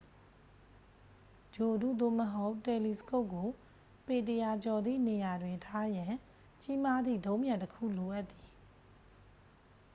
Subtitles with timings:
[1.55, 3.47] ဂြိုဟ်တု သို့မဟုတ် တယ်လီစကုပ်ကို
[4.07, 6.13] ပေ 100 ကျော်သည့် နေရာတွင် ထားရန်
[6.61, 8.51] ကြီးမားသည့် ဒုံးပျံတစ်ခုလိုအပ်သည်